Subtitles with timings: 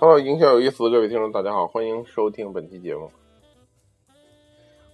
[0.00, 3.12] Hello，营销有意思，各位听众，大家好，欢迎收听本期节目。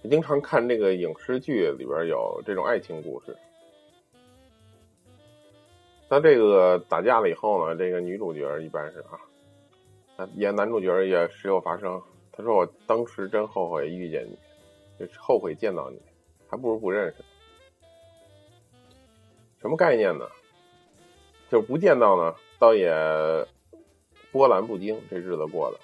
[0.03, 3.37] 我经常看这个影视剧，里边有这种爱情故事。
[6.09, 8.99] 那这个打架了以后呢，这个女主角一般是
[10.17, 12.01] 啊，演男主角也时有发生。
[12.33, 14.37] 他说：“我当时真后悔遇见你，
[14.99, 16.01] 就是后悔见到你，
[16.49, 17.23] 还不如不认识。”
[19.61, 20.27] 什么概念呢？
[21.49, 22.91] 就不见到呢，倒也
[24.37, 25.79] 波澜不惊，这日子过的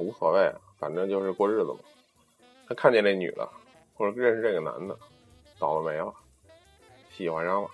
[0.00, 1.78] 无所谓，反正就是过日子嘛。
[2.68, 3.48] 他看见这女的，
[3.94, 4.96] 或者认识这个男的，
[5.58, 6.14] 倒了霉了，
[7.10, 7.68] 喜欢上了，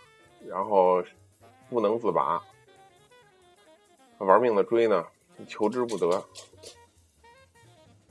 [0.48, 1.04] 然后
[1.68, 2.42] 不能自拔，
[4.18, 5.06] 他玩命的追呢，
[5.46, 6.08] 求之不得。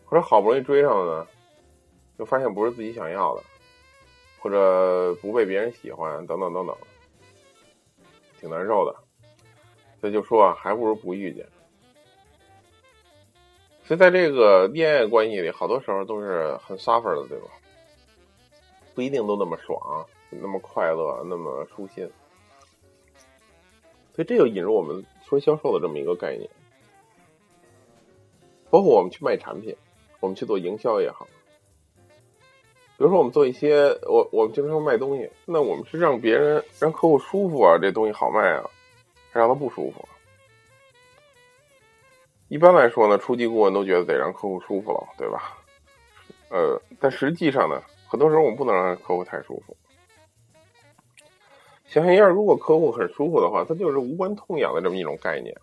[0.05, 1.27] 或者好不容易追上了呢，
[2.17, 3.43] 就发现不是自己想要的，
[4.39, 6.77] 或者不被别人喜欢，等等等等，
[8.39, 8.95] 挺难受的。
[9.99, 11.47] 所以就说啊，还不如不遇见。
[13.89, 17.47] 所以在这个恋爱关系里，好多时候都是很 suffer 的，对吧？
[18.93, 22.07] 不一定都那么爽，那么快乐，那么舒心。
[24.13, 26.47] 所以这就引入我们说销售的这么一个概念，
[28.69, 29.75] 包括我们去卖产品。
[30.19, 31.27] 我们去做营销也好，
[32.05, 38.69] 比如说我们做一些，我我们经常卖东西，那我们是让别人让客户舒服啊，这东西好卖啊，
[39.31, 40.07] 还让他不舒服。
[42.49, 45.57] 一般来说呢，初级顾问都觉得得让客户舒服了，对吧？
[46.49, 49.77] 呃，但实际上呢，很多时候我们不能让客户太舒服。
[51.85, 55.55] 想象一下，如果客户很舒服的话，他就是无关痛痒的这么一种概念，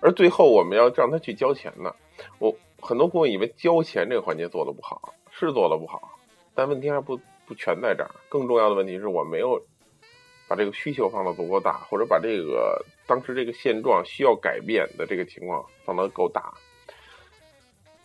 [0.00, 1.94] 而最后我们要让他去交钱呢，
[2.38, 2.56] 我。
[2.78, 6.16] 很多顾问以为交钱这个环节做的不好，是做的不好，
[6.54, 8.10] 但问题还不不全在这儿。
[8.28, 9.60] 更重要的问题是我没有
[10.48, 16.54] 把这个需求放的足够大，或者把这个当时这个现状需要改变的这个情况放得够大，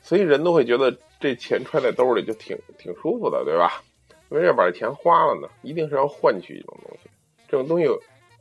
[0.01, 3.83] 所以人都会觉得这钱揣在兜里就挺挺舒服的，对吧？
[4.29, 5.47] 为什么要把这钱花了呢？
[5.61, 7.09] 一定是要换取一种东西，
[7.47, 7.87] 这种东西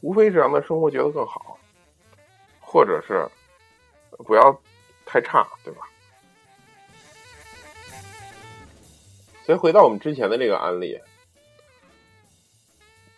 [0.00, 1.58] 无非是让他生活觉得更好，
[2.60, 3.28] 或者是
[4.24, 4.60] 不要
[5.04, 5.88] 太差，对吧？
[9.44, 10.96] 所以回到我们之前的这个案例，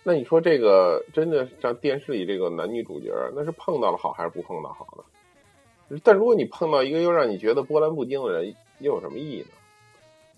[0.02, 5.98] 那你说这个真的像电视里这个男女主角，那是碰到了好还是不碰到好呢？
[6.02, 9.48] 但如果你碰到一个又让你觉得波澜不惊的人，又有什么意义呢？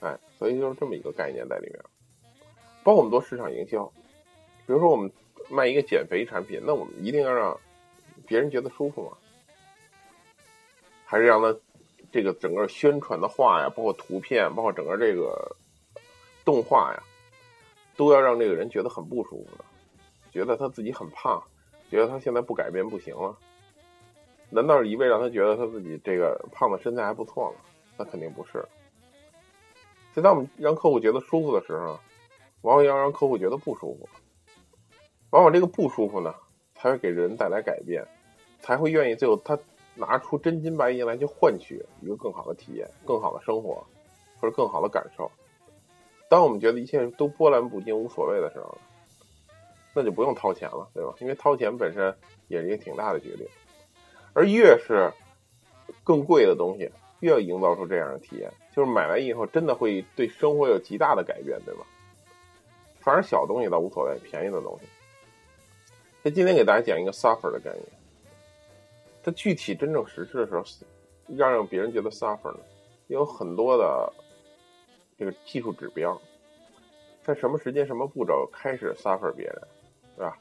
[0.00, 1.78] 哎，所以就是这么一个概念在里面。
[2.82, 3.84] 包括我们做市场营销，
[4.66, 5.10] 比如说我们
[5.48, 7.58] 卖一个减肥产品，那我们一定要让
[8.26, 9.16] 别人觉得舒服吗？
[11.06, 11.56] 还是让他
[12.12, 15.56] 这个整个宣传的话呀，包括图片，包括整个这个。
[16.44, 17.02] 动画呀，
[17.96, 19.64] 都要让这个人觉得很不舒服的，
[20.30, 21.42] 觉得他自己很胖，
[21.90, 23.36] 觉得他现在不改变不行了。
[24.50, 27.56] 难道是一味让他觉得他自己这个胖的身材还不错吗？
[27.96, 28.52] 那肯定不是。
[30.12, 31.98] 所以，当我们让客户觉得舒服的时候，
[32.62, 34.08] 往往要让客户觉得不舒服。
[35.30, 36.32] 往往这个不舒服呢，
[36.74, 38.06] 才会给人带来改变，
[38.60, 39.58] 才会愿意最后他
[39.96, 43.84] 拿出真金白银来去换取一个更好的体验、更好的生活
[44.40, 45.30] 或者更好的感受。
[46.28, 48.76] 当我们觉得一切都波澜不惊、无所谓的时候，
[49.94, 51.14] 那就不用掏钱了，对吧？
[51.20, 52.12] 因为掏钱本身
[52.48, 53.46] 也是一个挺大的决定，
[54.32, 55.12] 而越是
[56.02, 56.90] 更贵的东西，
[57.20, 61.86] 越要营造出这样的体验，就是买完以后真的会对生活有极大的改变，对吧？
[62.98, 64.88] 反而小东西倒无所谓，便宜的东西。
[66.22, 67.84] 那今天给大家讲一个 suffer 的概念，
[69.22, 70.64] 它具体真正实施的时候，
[71.36, 72.60] 让让别人觉得 suffer 呢，
[73.06, 74.12] 有很多的。
[75.16, 76.20] 这个技术指标，
[77.22, 79.62] 在什么时间、什么步骤开始 suffer 别人，
[80.16, 80.38] 对吧？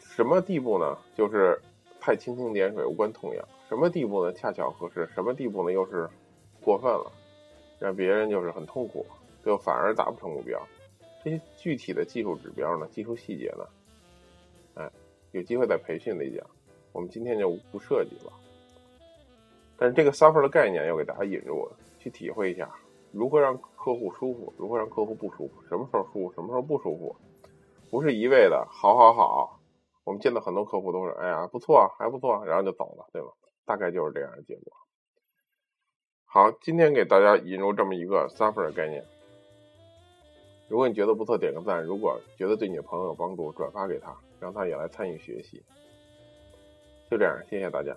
[0.00, 0.98] 什么地步呢？
[1.16, 1.60] 就是
[2.00, 3.48] 太蜻蜓点水、无关痛痒。
[3.68, 4.32] 什么地步呢？
[4.32, 5.08] 恰巧合适。
[5.14, 5.72] 什么地步呢？
[5.72, 6.08] 又是
[6.60, 7.12] 过分了，
[7.78, 9.06] 让别人就是很痛苦，
[9.42, 10.60] 最后反而达不成目标。
[11.22, 12.88] 这些具体的技术指标呢？
[12.90, 13.64] 技术细节呢？
[14.74, 14.90] 哎，
[15.30, 16.44] 有机会在培训里讲。
[16.90, 18.32] 我们今天就不涉及了。
[19.76, 21.68] 但是这个 suffer 的概念要给大家引入，
[22.00, 22.68] 去体会一下。
[23.18, 24.54] 如何让客户舒服？
[24.56, 25.60] 如何让客户不舒服？
[25.68, 26.32] 什么时候舒服？
[26.34, 27.16] 什么时候不舒服？
[27.90, 29.58] 不是一味的好好好。
[30.04, 33.28] 我们见到很多客户都是，哎呀，不错，还不错，然后就走了，对吧？
[33.66, 34.72] 大概就是这样的结果。
[36.26, 39.04] 好，今天给大家引入这么一个 suffer 的概念。
[40.68, 45.60] 如果你觉得不错，点个赞；如果觉得对你的朋友有帮助，转发给他，让他也来参与学习。
[47.10, 47.96] 就这样，谢谢大家。